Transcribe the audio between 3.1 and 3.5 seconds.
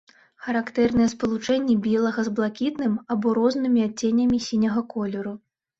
або